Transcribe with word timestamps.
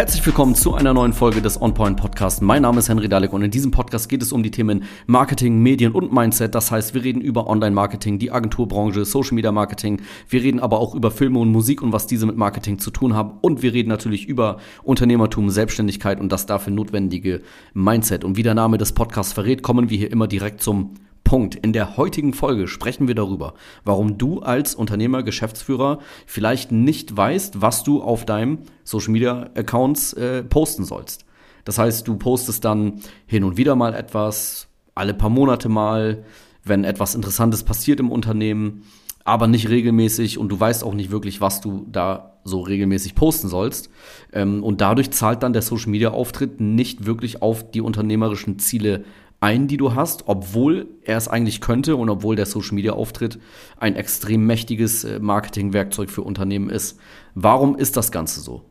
Herzlich 0.00 0.24
willkommen 0.24 0.54
zu 0.54 0.72
einer 0.72 0.94
neuen 0.94 1.12
Folge 1.12 1.42
des 1.42 1.60
OnPoint 1.60 1.98
Podcasts. 1.98 2.40
Mein 2.40 2.62
Name 2.62 2.78
ist 2.78 2.88
Henry 2.88 3.06
Dalek 3.06 3.34
und 3.34 3.42
in 3.42 3.50
diesem 3.50 3.70
Podcast 3.70 4.08
geht 4.08 4.22
es 4.22 4.32
um 4.32 4.42
die 4.42 4.50
Themen 4.50 4.84
Marketing, 5.06 5.58
Medien 5.58 5.92
und 5.92 6.10
Mindset. 6.10 6.54
Das 6.54 6.70
heißt, 6.70 6.94
wir 6.94 7.04
reden 7.04 7.20
über 7.20 7.46
Online-Marketing, 7.46 8.18
die 8.18 8.30
Agenturbranche, 8.30 9.04
Social 9.04 9.34
Media 9.34 9.52
Marketing. 9.52 10.00
Wir 10.26 10.42
reden 10.42 10.58
aber 10.58 10.78
auch 10.78 10.94
über 10.94 11.10
Filme 11.10 11.38
und 11.38 11.52
Musik 11.52 11.82
und 11.82 11.92
was 11.92 12.06
diese 12.06 12.24
mit 12.24 12.38
Marketing 12.38 12.78
zu 12.78 12.90
tun 12.90 13.12
haben. 13.12 13.32
Und 13.42 13.60
wir 13.62 13.74
reden 13.74 13.90
natürlich 13.90 14.26
über 14.26 14.56
Unternehmertum, 14.84 15.50
Selbstständigkeit 15.50 16.18
und 16.18 16.32
das 16.32 16.46
dafür 16.46 16.72
notwendige 16.72 17.42
Mindset. 17.74 18.24
Und 18.24 18.38
wie 18.38 18.42
der 18.42 18.54
Name 18.54 18.78
des 18.78 18.92
Podcasts 18.92 19.34
verrät, 19.34 19.62
kommen 19.62 19.90
wir 19.90 19.98
hier 19.98 20.10
immer 20.10 20.28
direkt 20.28 20.62
zum 20.62 20.94
Punkt. 21.30 21.54
In 21.54 21.72
der 21.72 21.96
heutigen 21.96 22.32
Folge 22.32 22.66
sprechen 22.66 23.06
wir 23.06 23.14
darüber, 23.14 23.54
warum 23.84 24.18
du 24.18 24.40
als 24.40 24.74
Unternehmer, 24.74 25.22
Geschäftsführer 25.22 26.00
vielleicht 26.26 26.72
nicht 26.72 27.16
weißt, 27.16 27.62
was 27.62 27.84
du 27.84 28.02
auf 28.02 28.26
deinem 28.26 28.58
Social 28.82 29.12
Media 29.12 29.48
Accounts 29.54 30.12
äh, 30.14 30.42
posten 30.42 30.84
sollst. 30.84 31.24
Das 31.64 31.78
heißt, 31.78 32.08
du 32.08 32.16
postest 32.16 32.64
dann 32.64 32.94
hin 33.26 33.44
und 33.44 33.56
wieder 33.56 33.76
mal 33.76 33.94
etwas, 33.94 34.66
alle 34.96 35.14
paar 35.14 35.30
Monate 35.30 35.68
mal, 35.68 36.24
wenn 36.64 36.82
etwas 36.82 37.14
Interessantes 37.14 37.62
passiert 37.62 38.00
im 38.00 38.10
Unternehmen, 38.10 38.82
aber 39.22 39.46
nicht 39.46 39.68
regelmäßig 39.68 40.36
und 40.36 40.48
du 40.48 40.58
weißt 40.58 40.82
auch 40.82 40.94
nicht 40.94 41.12
wirklich, 41.12 41.40
was 41.40 41.60
du 41.60 41.86
da 41.92 42.40
so 42.42 42.58
regelmäßig 42.58 43.14
posten 43.14 43.46
sollst. 43.46 43.88
Ähm, 44.32 44.64
und 44.64 44.80
dadurch 44.80 45.12
zahlt 45.12 45.44
dann 45.44 45.52
der 45.52 45.62
Social 45.62 45.90
Media 45.90 46.10
Auftritt 46.10 46.60
nicht 46.60 47.06
wirklich 47.06 47.40
auf 47.40 47.70
die 47.70 47.82
unternehmerischen 47.82 48.58
Ziele 48.58 49.04
ein, 49.40 49.68
die 49.68 49.78
du 49.78 49.94
hast, 49.94 50.28
obwohl 50.28 50.88
er 51.02 51.16
es 51.16 51.28
eigentlich 51.28 51.62
könnte 51.62 51.96
und 51.96 52.10
obwohl 52.10 52.36
der 52.36 52.46
Social 52.46 52.74
Media 52.74 52.92
Auftritt 52.92 53.38
ein 53.78 53.96
extrem 53.96 54.46
mächtiges 54.46 55.04
äh, 55.04 55.18
Marketingwerkzeug 55.18 56.10
für 56.10 56.22
Unternehmen 56.22 56.68
ist. 56.68 56.98
Warum 57.34 57.76
ist 57.76 57.96
das 57.96 58.12
Ganze 58.12 58.40
so? 58.40 58.64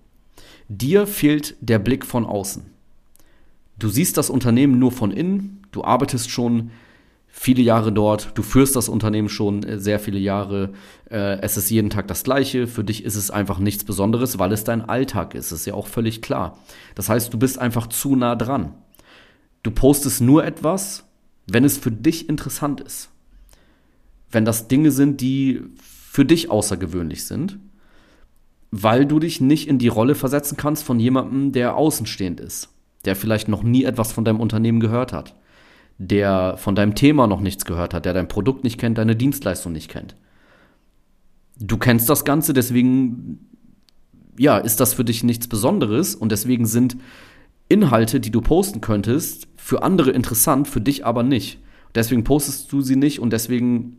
Dir 0.67 1.07
fehlt 1.07 1.55
der 1.61 1.79
Blick 1.79 2.05
von 2.05 2.25
außen. 2.25 2.63
Du 3.79 3.89
siehst 3.89 4.17
das 4.17 4.29
Unternehmen 4.29 4.77
nur 4.77 4.91
von 4.91 5.09
innen, 5.09 5.65
du 5.71 5.83
arbeitest 5.83 6.29
schon 6.29 6.69
viele 7.27 7.61
Jahre 7.61 7.91
dort, 7.91 8.37
du 8.37 8.43
führst 8.43 8.75
das 8.75 8.89
Unternehmen 8.89 9.29
schon 9.29 9.63
äh, 9.63 9.79
sehr 9.79 9.99
viele 9.99 10.19
Jahre, 10.19 10.73
äh, 11.09 11.39
es 11.41 11.57
ist 11.57 11.71
jeden 11.71 11.89
Tag 11.89 12.07
das 12.07 12.23
gleiche, 12.23 12.67
für 12.67 12.83
dich 12.83 13.03
ist 13.03 13.15
es 13.15 13.31
einfach 13.31 13.57
nichts 13.57 13.83
Besonderes, 13.83 14.37
weil 14.37 14.51
es 14.51 14.63
dein 14.63 14.87
Alltag 14.87 15.33
ist, 15.33 15.51
ist 15.51 15.65
ja 15.65 15.73
auch 15.73 15.87
völlig 15.87 16.21
klar. 16.21 16.59
Das 16.93 17.09
heißt, 17.09 17.33
du 17.33 17.39
bist 17.39 17.57
einfach 17.57 17.87
zu 17.87 18.15
nah 18.15 18.35
dran. 18.35 18.73
Du 19.63 19.71
postest 19.71 20.21
nur 20.21 20.45
etwas, 20.45 21.05
wenn 21.47 21.63
es 21.63 21.77
für 21.77 21.91
dich 21.91 22.29
interessant 22.29 22.81
ist. 22.81 23.09
Wenn 24.31 24.45
das 24.45 24.67
Dinge 24.67 24.91
sind, 24.91 25.21
die 25.21 25.61
für 25.77 26.25
dich 26.25 26.49
außergewöhnlich 26.49 27.25
sind, 27.25 27.59
weil 28.71 29.05
du 29.05 29.19
dich 29.19 29.41
nicht 29.41 29.67
in 29.67 29.79
die 29.79 29.87
Rolle 29.87 30.15
versetzen 30.15 30.57
kannst 30.57 30.83
von 30.83 30.99
jemandem, 30.99 31.51
der 31.51 31.75
außenstehend 31.75 32.39
ist, 32.39 32.69
der 33.05 33.15
vielleicht 33.15 33.47
noch 33.47 33.63
nie 33.63 33.83
etwas 33.83 34.11
von 34.11 34.25
deinem 34.25 34.39
Unternehmen 34.39 34.79
gehört 34.79 35.11
hat, 35.11 35.35
der 35.97 36.55
von 36.57 36.75
deinem 36.75 36.95
Thema 36.95 37.27
noch 37.27 37.41
nichts 37.41 37.65
gehört 37.65 37.93
hat, 37.93 38.05
der 38.05 38.13
dein 38.13 38.27
Produkt 38.27 38.63
nicht 38.63 38.79
kennt, 38.79 38.97
deine 38.97 39.15
Dienstleistung 39.15 39.71
nicht 39.71 39.89
kennt. 39.89 40.15
Du 41.59 41.77
kennst 41.77 42.09
das 42.09 42.23
Ganze, 42.23 42.53
deswegen 42.53 43.49
ja, 44.37 44.57
ist 44.57 44.79
das 44.79 44.93
für 44.93 45.03
dich 45.03 45.23
nichts 45.23 45.47
Besonderes 45.47 46.15
und 46.15 46.31
deswegen 46.31 46.65
sind 46.65 46.95
Inhalte, 47.69 48.19
die 48.19 48.31
du 48.31 48.41
posten 48.41 48.81
könntest, 48.81 49.47
für 49.55 49.83
andere 49.83 50.11
interessant, 50.11 50.67
für 50.67 50.81
dich 50.81 51.05
aber 51.05 51.23
nicht. 51.23 51.59
Deswegen 51.95 52.23
postest 52.23 52.71
du 52.71 52.81
sie 52.81 52.95
nicht 52.95 53.19
und 53.19 53.31
deswegen 53.31 53.97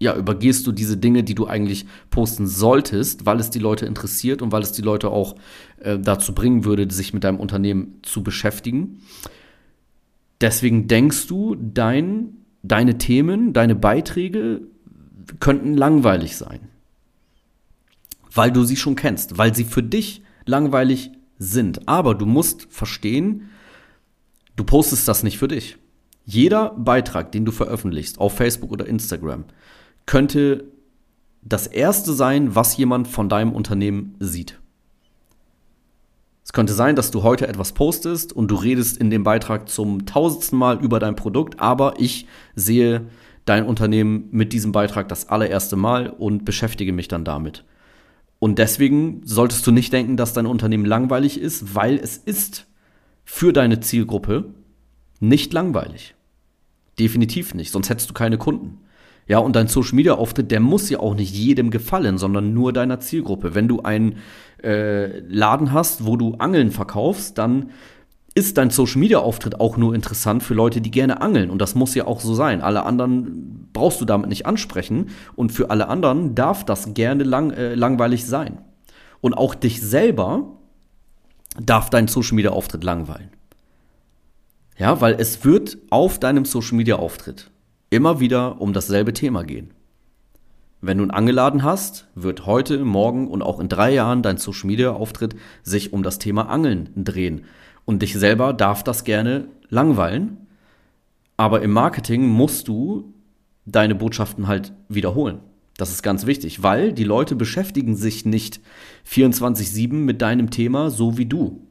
ja, 0.00 0.16
übergehst 0.16 0.66
du 0.66 0.72
diese 0.72 0.96
Dinge, 0.96 1.24
die 1.24 1.34
du 1.34 1.46
eigentlich 1.46 1.86
posten 2.10 2.46
solltest, 2.46 3.26
weil 3.26 3.40
es 3.40 3.50
die 3.50 3.58
Leute 3.58 3.84
interessiert 3.86 4.42
und 4.42 4.52
weil 4.52 4.62
es 4.62 4.72
die 4.72 4.82
Leute 4.82 5.10
auch 5.10 5.34
äh, 5.80 5.98
dazu 5.98 6.34
bringen 6.34 6.64
würde, 6.64 6.88
sich 6.92 7.12
mit 7.12 7.24
deinem 7.24 7.40
Unternehmen 7.40 7.98
zu 8.02 8.22
beschäftigen. 8.22 9.00
Deswegen 10.40 10.86
denkst 10.86 11.26
du, 11.26 11.56
dein, 11.56 12.36
deine 12.62 12.98
Themen, 12.98 13.52
deine 13.52 13.74
Beiträge 13.74 14.62
könnten 15.40 15.74
langweilig 15.74 16.36
sein. 16.36 16.60
Weil 18.32 18.52
du 18.52 18.62
sie 18.62 18.76
schon 18.76 18.94
kennst, 18.94 19.36
weil 19.36 19.52
sie 19.54 19.64
für 19.64 19.82
dich 19.82 20.22
langweilig 20.46 21.10
sind. 21.38 21.88
Aber 21.88 22.14
du 22.14 22.26
musst 22.26 22.66
verstehen, 22.70 23.50
du 24.56 24.64
postest 24.64 25.06
das 25.08 25.22
nicht 25.22 25.38
für 25.38 25.48
dich. 25.48 25.78
Jeder 26.24 26.70
Beitrag, 26.76 27.32
den 27.32 27.44
du 27.44 27.52
veröffentlichst 27.52 28.18
auf 28.18 28.34
Facebook 28.34 28.70
oder 28.70 28.86
Instagram, 28.86 29.44
könnte 30.04 30.64
das 31.42 31.66
erste 31.66 32.12
sein, 32.12 32.54
was 32.54 32.76
jemand 32.76 33.08
von 33.08 33.28
deinem 33.28 33.52
Unternehmen 33.52 34.14
sieht. 34.18 34.58
Es 36.44 36.52
könnte 36.52 36.72
sein, 36.72 36.96
dass 36.96 37.10
du 37.10 37.22
heute 37.22 37.46
etwas 37.46 37.72
postest 37.72 38.32
und 38.32 38.50
du 38.50 38.54
redest 38.54 38.96
in 38.96 39.10
dem 39.10 39.22
Beitrag 39.22 39.68
zum 39.68 40.06
tausendsten 40.06 40.58
Mal 40.58 40.82
über 40.82 40.98
dein 40.98 41.14
Produkt, 41.14 41.60
aber 41.60 41.94
ich 41.98 42.26
sehe 42.54 43.06
dein 43.44 43.66
Unternehmen 43.66 44.28
mit 44.30 44.52
diesem 44.52 44.72
Beitrag 44.72 45.08
das 45.08 45.28
allererste 45.28 45.76
Mal 45.76 46.08
und 46.08 46.44
beschäftige 46.44 46.92
mich 46.92 47.08
dann 47.08 47.24
damit. 47.24 47.64
Und 48.38 48.58
deswegen 48.58 49.22
solltest 49.24 49.66
du 49.66 49.72
nicht 49.72 49.92
denken, 49.92 50.16
dass 50.16 50.32
dein 50.32 50.46
Unternehmen 50.46 50.84
langweilig 50.84 51.40
ist, 51.40 51.74
weil 51.74 51.96
es 51.98 52.16
ist 52.16 52.66
für 53.24 53.52
deine 53.52 53.80
Zielgruppe 53.80 54.54
nicht 55.20 55.52
langweilig. 55.52 56.14
Definitiv 56.98 57.54
nicht, 57.54 57.72
sonst 57.72 57.90
hättest 57.90 58.10
du 58.10 58.14
keine 58.14 58.38
Kunden. 58.38 58.80
Ja, 59.26 59.38
und 59.38 59.54
dein 59.56 59.68
Social 59.68 59.94
Media 59.94 60.14
Auftritt, 60.14 60.50
der 60.50 60.60
muss 60.60 60.88
ja 60.88 61.00
auch 61.00 61.14
nicht 61.14 61.34
jedem 61.34 61.70
gefallen, 61.70 62.16
sondern 62.16 62.54
nur 62.54 62.72
deiner 62.72 62.98
Zielgruppe. 62.98 63.54
Wenn 63.54 63.68
du 63.68 63.82
einen 63.82 64.16
äh, 64.64 65.18
Laden 65.20 65.72
hast, 65.72 66.06
wo 66.06 66.16
du 66.16 66.36
Angeln 66.36 66.70
verkaufst, 66.70 67.36
dann 67.36 67.70
ist 68.34 68.56
dein 68.56 68.70
Social 68.70 69.00
Media 69.00 69.18
Auftritt 69.18 69.60
auch 69.60 69.76
nur 69.76 69.94
interessant 69.94 70.42
für 70.42 70.54
Leute, 70.54 70.80
die 70.80 70.90
gerne 70.90 71.20
angeln. 71.20 71.50
Und 71.50 71.60
das 71.60 71.74
muss 71.74 71.94
ja 71.94 72.06
auch 72.06 72.20
so 72.20 72.34
sein. 72.34 72.62
Alle 72.62 72.84
anderen 72.84 73.57
brauchst 73.78 74.00
du 74.00 74.04
damit 74.04 74.28
nicht 74.28 74.44
ansprechen. 74.44 75.10
Und 75.36 75.52
für 75.52 75.70
alle 75.70 75.88
anderen 75.88 76.34
darf 76.34 76.64
das 76.64 76.94
gerne 76.94 77.22
lang, 77.22 77.52
äh, 77.52 77.74
langweilig 77.74 78.26
sein. 78.26 78.58
Und 79.20 79.34
auch 79.34 79.54
dich 79.54 79.80
selber 79.80 80.58
darf 81.60 81.90
dein 81.90 82.08
Social 82.08 82.34
Media 82.34 82.50
Auftritt 82.50 82.82
langweilen. 82.82 83.30
Ja, 84.76 85.00
weil 85.00 85.14
es 85.18 85.44
wird 85.44 85.78
auf 85.90 86.18
deinem 86.18 86.44
Social 86.44 86.76
Media 86.76 86.96
Auftritt 86.96 87.50
immer 87.90 88.20
wieder 88.20 88.60
um 88.60 88.72
dasselbe 88.72 89.12
Thema 89.12 89.44
gehen. 89.44 89.72
Wenn 90.80 90.98
du 90.98 91.02
einen 91.02 91.10
Angeladen 91.10 91.62
hast, 91.64 92.06
wird 92.14 92.46
heute, 92.46 92.84
morgen 92.84 93.28
und 93.28 93.42
auch 93.42 93.58
in 93.58 93.68
drei 93.68 93.92
Jahren 93.92 94.22
dein 94.22 94.36
Social 94.36 94.66
Media 94.66 94.92
Auftritt 94.92 95.34
sich 95.62 95.92
um 95.92 96.02
das 96.02 96.18
Thema 96.18 96.48
Angeln 96.48 96.90
drehen. 96.96 97.44
Und 97.84 98.02
dich 98.02 98.14
selber 98.14 98.52
darf 98.52 98.84
das 98.84 99.02
gerne 99.02 99.48
langweilen. 99.68 100.46
Aber 101.36 101.62
im 101.62 101.72
Marketing 101.72 102.28
musst 102.28 102.68
du 102.68 103.12
deine 103.72 103.94
Botschaften 103.94 104.46
halt 104.48 104.72
wiederholen. 104.88 105.40
Das 105.76 105.90
ist 105.90 106.02
ganz 106.02 106.26
wichtig, 106.26 106.62
weil 106.62 106.92
die 106.92 107.04
Leute 107.04 107.36
beschäftigen 107.36 107.94
sich 107.94 108.24
nicht 108.24 108.60
24-7 109.08 109.92
mit 109.92 110.20
deinem 110.22 110.50
Thema 110.50 110.90
so 110.90 111.18
wie 111.18 111.26
du. 111.26 111.64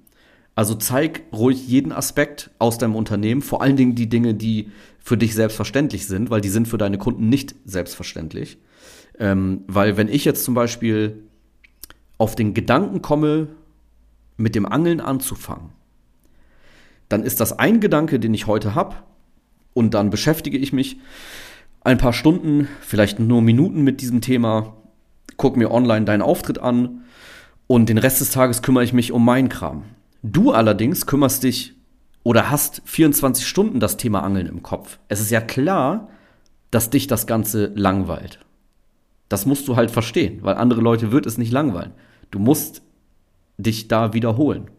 Also 0.56 0.76
zeig 0.76 1.24
ruhig 1.34 1.68
jeden 1.68 1.92
Aspekt 1.92 2.50
aus 2.58 2.78
deinem 2.78 2.96
Unternehmen, 2.96 3.42
vor 3.42 3.62
allen 3.62 3.76
Dingen 3.76 3.96
die 3.96 4.10
Dinge, 4.10 4.34
die 4.34 4.72
für 4.98 5.18
dich 5.18 5.36
selbstverständlich 5.36 6.08
sind, 6.08 6.30
weil 6.30 6.42
die 6.42 6.50
sind 6.50 6.68
für 6.68 6.78
deine 6.78 6.98
Kunden 6.98 7.30
nicht 7.30 7.54
selbstverständlich. 7.66 8.58
Ähm, 9.20 9.64
weil 9.68 9.98
wenn 9.98 10.08
ich 10.08 10.26
jetzt 10.26 10.44
zum 10.44 10.54
Beispiel 10.54 11.24
auf 12.18 12.36
den 12.36 12.54
Gedanken 12.54 13.02
komme, 13.02 13.50
mit 14.38 14.56
dem 14.56 14.66
Angeln 14.66 15.02
anzufangen, 15.02 15.72
dann 17.10 17.24
ist 17.24 17.40
das 17.40 17.58
ein 17.60 17.80
Gedanke, 17.80 18.20
den 18.20 18.34
ich 18.34 18.48
heute 18.48 18.74
habe 18.74 18.96
und 19.74 19.94
dann 19.94 20.10
beschäftige 20.10 20.58
ich 20.58 20.74
mich 20.74 20.98
ein 21.88 21.98
paar 21.98 22.12
Stunden, 22.12 22.68
vielleicht 22.82 23.18
nur 23.18 23.42
Minuten 23.42 23.82
mit 23.82 24.02
diesem 24.02 24.20
Thema, 24.20 24.76
gucke 25.38 25.58
mir 25.58 25.72
online 25.72 26.06
deinen 26.06 26.22
Auftritt 26.22 26.60
an 26.60 27.04
und 27.66 27.88
den 27.88 27.98
Rest 27.98 28.20
des 28.20 28.32
Tages 28.32 28.62
kümmere 28.62 28.84
ich 28.84 28.92
mich 28.92 29.14
um 29.14 29.24
meinen 29.24 29.48
Kram. 29.48 29.84
Du 30.22 30.52
allerdings 30.52 31.06
kümmerst 31.06 31.44
dich 31.44 31.76
oder 32.24 32.50
hast 32.50 32.82
24 32.84 33.48
Stunden 33.48 33.80
das 33.80 33.96
Thema 33.96 34.22
Angeln 34.22 34.48
im 34.48 34.64
Kopf. 34.64 35.00
Es 35.08 35.22
ist 35.22 35.32
ja 35.32 35.40
klar, 35.40 36.10
dass 36.72 36.90
dich 36.90 37.08
das 37.08 37.26
Ganze 37.26 37.72
langweilt. 37.74 38.40
Das 39.30 39.46
musst 39.46 39.66
du 39.70 39.78
halt 39.78 39.90
verstehen, 39.90 40.40
weil 40.42 40.56
andere 40.56 40.82
Leute 40.82 41.14
wird 41.14 41.26
es 41.26 41.38
nicht 41.38 41.54
langweilen. 41.54 41.94
Du 42.32 42.40
musst 42.40 42.82
dich 43.58 43.88
da 43.88 44.14
wiederholen. 44.14 44.70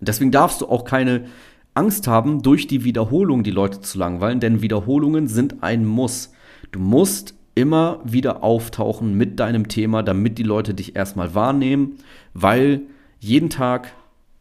Deswegen 0.00 0.32
darfst 0.32 0.62
du 0.62 0.66
auch 0.66 0.82
keine 0.82 1.26
Angst 1.74 2.08
haben, 2.08 2.42
durch 2.42 2.66
die 2.66 2.82
Wiederholung 2.82 3.44
die 3.44 3.52
Leute 3.52 3.80
zu 3.80 3.98
langweilen, 3.98 4.40
denn 4.40 4.62
Wiederholungen 4.62 5.28
sind 5.28 5.62
ein 5.62 5.86
Muss. 5.86 6.32
Du 6.72 6.80
musst 6.80 7.34
immer 7.54 8.00
wieder 8.04 8.42
auftauchen 8.42 9.14
mit 9.14 9.40
deinem 9.40 9.68
Thema, 9.68 10.02
damit 10.02 10.38
die 10.38 10.44
Leute 10.44 10.74
dich 10.74 10.96
erstmal 10.96 11.34
wahrnehmen, 11.34 11.96
weil 12.32 12.82
jeden 13.18 13.50
Tag 13.50 13.92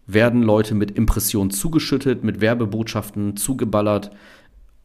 werden 0.07 0.41
Leute 0.41 0.73
mit 0.75 0.91
Impressionen 0.91 1.51
zugeschüttet, 1.51 2.23
mit 2.23 2.41
Werbebotschaften 2.41 3.35
zugeballert, 3.35 4.11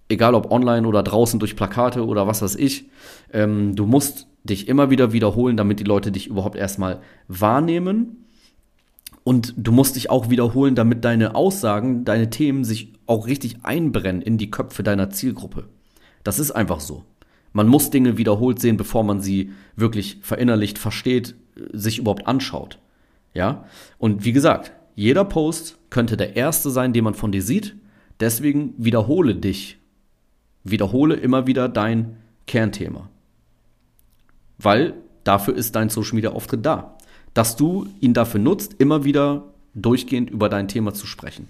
egal 0.09 0.35
ob 0.35 0.51
online 0.51 0.87
oder 0.87 1.03
draußen 1.03 1.39
durch 1.41 1.57
Plakate 1.57 2.05
oder 2.05 2.27
was 2.27 2.43
weiß 2.43 2.57
ich. 2.57 2.91
Ähm, 3.33 3.75
du 3.75 3.87
musst 3.87 4.27
dich 4.45 4.69
immer 4.69 4.91
wieder 4.91 5.13
wiederholen, 5.13 5.57
damit 5.57 5.81
die 5.81 5.85
Leute 5.85 6.13
dich 6.13 6.27
überhaupt 6.27 6.57
erstmal 6.57 7.01
wahrnehmen 7.29 8.27
Und 9.25 9.55
du 9.57 9.73
musst 9.73 9.97
dich 9.97 10.11
auch 10.11 10.29
wiederholen, 10.29 10.75
damit 10.75 11.05
deine 11.05 11.35
Aussagen, 11.35 12.05
deine 12.05 12.29
Themen 12.29 12.65
sich 12.65 12.93
auch 13.07 13.27
richtig 13.27 13.65
einbrennen 13.65 14.21
in 14.21 14.37
die 14.37 14.51
Köpfe 14.51 14.83
deiner 14.83 15.11
Zielgruppe. 15.11 15.65
Das 16.23 16.39
ist 16.39 16.51
einfach 16.51 16.81
so. 16.81 17.05
Man 17.55 17.69
muss 17.69 17.91
Dinge 17.91 18.19
wiederholt 18.19 18.59
sehen, 18.59 18.77
bevor 18.77 19.05
man 19.05 19.21
sie 19.21 19.53
wirklich 19.77 20.19
verinnerlicht, 20.21 20.77
versteht, 20.77 21.37
sich 21.73 21.99
überhaupt 21.99 22.27
anschaut. 22.27 22.81
Ja? 23.33 23.65
Und 23.97 24.25
wie 24.25 24.33
gesagt, 24.33 24.73
jeder 24.97 25.25
Post 25.25 25.79
könnte 25.89 26.17
der 26.17 26.35
erste 26.35 26.71
sein, 26.71 26.93
den 26.93 27.05
man 27.05 27.15
von 27.15 27.31
dir 27.31 27.43
sieht. 27.43 27.77
Deswegen 28.19 28.75
wiederhole 28.77 29.37
dich. 29.37 29.79
Wiederhole 30.65 31.15
immer 31.15 31.47
wieder 31.47 31.69
dein 31.69 32.17
Kernthema. 32.49 33.09
Weil 34.59 34.95
dafür 35.23 35.55
ist 35.55 35.77
dein 35.77 35.91
Social 35.91 36.17
Media 36.17 36.31
Auftritt 36.33 36.67
da. 36.67 36.99
Dass 37.35 37.55
du 37.55 37.87
ihn 38.01 38.15
dafür 38.15 38.41
nutzt, 38.41 38.75
immer 38.79 39.05
wieder 39.05 39.45
durchgehend 39.75 40.29
über 40.29 40.49
dein 40.49 40.67
Thema 40.67 40.93
zu 40.93 41.06
sprechen. 41.06 41.47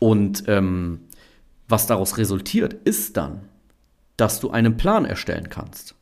Und 0.00 0.42
ähm, 0.48 1.02
was 1.68 1.86
daraus 1.86 2.18
resultiert, 2.18 2.74
ist 2.84 3.16
dann, 3.16 3.42
dass 4.16 4.40
du 4.40 4.50
einen 4.50 4.76
Plan 4.76 5.04
erstellen 5.04 5.48
kannst. 5.48 5.94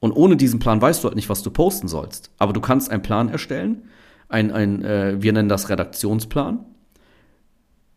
Und 0.00 0.12
ohne 0.12 0.36
diesen 0.36 0.58
Plan 0.58 0.80
weißt 0.80 1.02
du 1.02 1.08
halt 1.08 1.16
nicht, 1.16 1.28
was 1.28 1.42
du 1.42 1.50
posten 1.50 1.88
sollst. 1.88 2.30
Aber 2.38 2.52
du 2.52 2.60
kannst 2.60 2.90
einen 2.90 3.02
Plan 3.02 3.28
erstellen, 3.28 3.82
ein, 4.28 4.50
ein 4.50 4.82
äh, 4.82 5.22
wir 5.22 5.32
nennen 5.32 5.48
das 5.48 5.68
Redaktionsplan. 5.68 6.64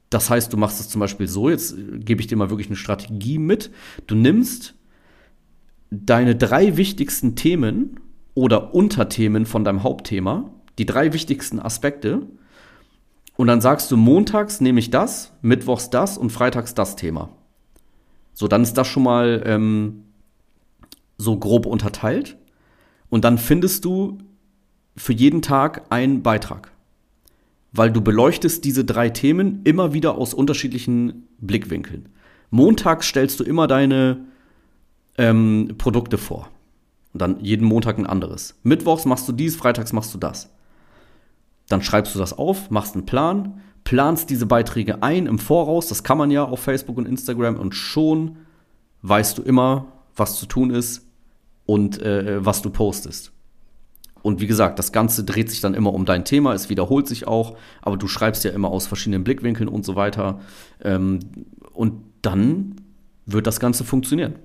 Das 0.09 0.29
heißt, 0.29 0.53
du 0.53 0.57
machst 0.57 0.79
es 0.79 0.89
zum 0.89 0.99
Beispiel 0.99 1.27
so, 1.27 1.49
jetzt 1.49 1.75
gebe 1.77 2.21
ich 2.21 2.27
dir 2.27 2.35
mal 2.35 2.49
wirklich 2.49 2.67
eine 2.67 2.75
Strategie 2.75 3.39
mit. 3.39 3.71
Du 4.05 4.15
nimmst 4.15 4.75
deine 5.89 6.35
drei 6.35 6.77
wichtigsten 6.77 7.35
Themen 7.35 7.99
oder 8.33 8.75
Unterthemen 8.75 9.45
von 9.45 9.63
deinem 9.63 9.83
Hauptthema, 9.83 10.51
die 10.77 10.85
drei 10.85 11.13
wichtigsten 11.13 11.59
Aspekte, 11.59 12.27
und 13.37 13.47
dann 13.47 13.61
sagst 13.61 13.91
du, 13.91 13.97
montags 13.97 14.61
nehme 14.61 14.79
ich 14.79 14.91
das, 14.91 15.33
mittwochs 15.41 15.89
das 15.89 16.17
und 16.17 16.31
freitags 16.31 16.73
das 16.73 16.95
Thema. 16.95 17.29
So, 18.35 18.47
dann 18.47 18.61
ist 18.61 18.73
das 18.73 18.87
schon 18.87 19.03
mal 19.03 19.41
ähm, 19.45 20.03
so 21.17 21.37
grob 21.37 21.65
unterteilt. 21.65 22.37
Und 23.09 23.23
dann 23.23 23.37
findest 23.37 23.85
du 23.85 24.19
für 24.97 25.13
jeden 25.13 25.41
Tag 25.41 25.85
einen 25.89 26.21
Beitrag. 26.21 26.71
Weil 27.71 27.91
du 27.91 28.01
beleuchtest 28.01 28.63
diese 28.63 28.85
drei 28.85 29.09
Themen 29.09 29.61
immer 29.63 29.93
wieder 29.93 30.15
aus 30.17 30.33
unterschiedlichen 30.33 31.27
Blickwinkeln. 31.39 32.09
Montags 32.51 33.07
stellst 33.07 33.39
du 33.39 33.43
immer 33.43 33.67
deine 33.67 34.25
ähm, 35.17 35.75
Produkte 35.77 36.17
vor. 36.17 36.49
Und 37.13 37.21
dann 37.21 37.39
jeden 37.39 37.65
Montag 37.65 37.97
ein 37.97 38.05
anderes. 38.05 38.59
Mittwochs 38.63 39.05
machst 39.05 39.27
du 39.29 39.31
dies, 39.31 39.55
freitags 39.55 39.93
machst 39.93 40.13
du 40.13 40.17
das. 40.17 40.49
Dann 41.69 41.81
schreibst 41.81 42.15
du 42.15 42.19
das 42.19 42.33
auf, 42.33 42.69
machst 42.69 42.95
einen 42.95 43.05
Plan 43.05 43.61
planst 43.85 44.29
diese 44.29 44.47
Beiträge 44.47 45.01
ein 45.01 45.27
im 45.27 45.39
Voraus, 45.39 45.87
das 45.87 46.03
kann 46.03 46.17
man 46.17 46.31
ja 46.31 46.43
auf 46.43 46.59
Facebook 46.59 46.97
und 46.97 47.07
Instagram 47.07 47.55
und 47.55 47.73
schon 47.73 48.37
weißt 49.03 49.37
du 49.37 49.43
immer, 49.43 49.85
was 50.15 50.37
zu 50.37 50.47
tun 50.47 50.71
ist 50.71 51.07
und 51.65 52.01
äh, 52.01 52.43
was 52.43 52.61
du 52.61 52.71
postest. 52.71 53.31
Und 54.23 54.41
wie 54.41 54.47
gesagt, 54.47 54.79
das 54.79 54.91
Ganze 54.91 55.23
dreht 55.23 55.51
sich 55.51 55.61
dann 55.61 55.75
immer 55.75 55.93
um 55.93 56.05
dein 56.05 56.25
Thema, 56.25 56.53
es 56.53 56.69
wiederholt 56.69 57.07
sich 57.07 57.27
auch, 57.27 57.57
aber 57.83 57.95
du 57.95 58.07
schreibst 58.07 58.43
ja 58.43 58.51
immer 58.51 58.69
aus 58.69 58.87
verschiedenen 58.87 59.23
Blickwinkeln 59.23 59.69
und 59.69 59.85
so 59.85 59.95
weiter. 59.95 60.39
Ähm, 60.83 61.19
und 61.73 62.01
dann 62.23 62.77
wird 63.27 63.45
das 63.45 63.59
Ganze 63.59 63.83
funktionieren. 63.83 64.35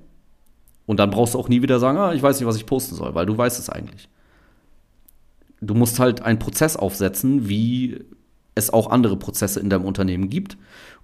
Und 0.85 1.01
dann 1.01 1.11
brauchst 1.11 1.33
du 1.33 1.39
auch 1.39 1.49
nie 1.49 1.63
wieder 1.63 1.81
sagen, 1.81 1.97
ah, 1.97 2.13
ich 2.13 2.23
weiß 2.23 2.39
nicht, 2.39 2.47
was 2.47 2.57
ich 2.57 2.67
posten 2.67 2.95
soll, 2.95 3.15
weil 3.15 3.25
du 3.25 3.39
weißt 3.39 3.59
es 3.59 3.71
eigentlich. 3.71 4.11
Du 5.61 5.75
musst 5.75 5.99
halt 5.99 6.23
einen 6.23 6.39
Prozess 6.39 6.77
aufsetzen, 6.77 7.49
wie 7.49 8.05
es 8.55 8.73
auch 8.73 8.91
andere 8.91 9.17
Prozesse 9.17 9.61
in 9.61 9.71
deinem 9.71 9.85
Unternehmen 9.85 10.29
gibt. 10.29 10.57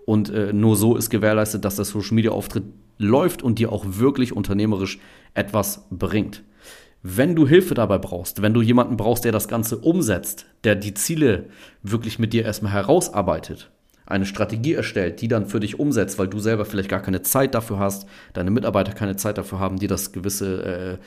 Und 0.04 0.30
äh, 0.30 0.52
nur 0.52 0.76
so 0.76 0.96
ist 0.96 1.10
gewährleistet, 1.10 1.64
dass 1.64 1.76
der 1.76 1.84
Social 1.84 2.14
Media 2.14 2.30
Auftritt 2.30 2.64
läuft 2.98 3.42
und 3.42 3.58
dir 3.58 3.72
auch 3.72 3.84
wirklich 3.86 4.34
unternehmerisch 4.34 4.98
etwas 5.34 5.86
bringt. 5.90 6.42
Wenn 7.02 7.36
du 7.36 7.46
Hilfe 7.46 7.74
dabei 7.74 7.98
brauchst, 7.98 8.42
wenn 8.42 8.54
du 8.54 8.62
jemanden 8.62 8.96
brauchst, 8.96 9.24
der 9.24 9.32
das 9.32 9.48
Ganze 9.48 9.78
umsetzt, 9.78 10.46
der 10.64 10.74
die 10.74 10.94
Ziele 10.94 11.46
wirklich 11.82 12.18
mit 12.18 12.32
dir 12.32 12.44
erstmal 12.44 12.72
herausarbeitet, 12.72 13.70
eine 14.06 14.26
Strategie 14.26 14.74
erstellt, 14.74 15.20
die 15.20 15.28
dann 15.28 15.46
für 15.46 15.60
dich 15.60 15.78
umsetzt, 15.78 16.18
weil 16.18 16.28
du 16.28 16.38
selber 16.38 16.64
vielleicht 16.64 16.88
gar 16.88 17.02
keine 17.02 17.22
Zeit 17.22 17.54
dafür 17.54 17.78
hast, 17.78 18.06
deine 18.32 18.50
Mitarbeiter 18.50 18.92
keine 18.92 19.16
Zeit 19.16 19.36
dafür 19.36 19.58
haben, 19.58 19.78
dir 19.78 19.88
das 19.88 20.12
gewisse 20.12 20.62
äh, 20.64 20.98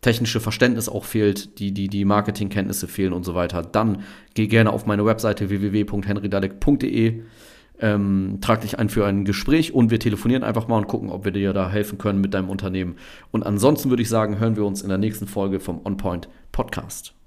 technische 0.00 0.40
Verständnis 0.40 0.88
auch 0.88 1.04
fehlt, 1.04 1.58
die, 1.58 1.72
die, 1.72 1.88
die 1.88 2.04
Marketingkenntnisse 2.04 2.88
fehlen 2.88 3.12
und 3.12 3.24
so 3.24 3.34
weiter, 3.34 3.62
dann 3.62 4.02
geh 4.34 4.46
gerne 4.46 4.72
auf 4.72 4.86
meine 4.86 5.04
Webseite 5.04 5.50
www.henrydalek.de, 5.50 7.22
ähm, 7.82 8.38
trag 8.40 8.60
dich 8.62 8.78
ein 8.78 8.88
für 8.88 9.06
ein 9.06 9.24
Gespräch 9.24 9.72
und 9.72 9.90
wir 9.90 10.00
telefonieren 10.00 10.42
einfach 10.42 10.68
mal 10.68 10.78
und 10.78 10.88
gucken, 10.88 11.10
ob 11.10 11.24
wir 11.24 11.32
dir 11.32 11.52
da 11.52 11.70
helfen 11.70 11.98
können 11.98 12.20
mit 12.20 12.34
deinem 12.34 12.50
Unternehmen. 12.50 12.96
Und 13.30 13.44
ansonsten 13.44 13.90
würde 13.90 14.02
ich 14.02 14.08
sagen, 14.08 14.38
hören 14.38 14.56
wir 14.56 14.64
uns 14.64 14.82
in 14.82 14.88
der 14.88 14.98
nächsten 14.98 15.26
Folge 15.26 15.60
vom 15.60 15.80
OnPoint 15.84 16.28
Podcast. 16.52 17.19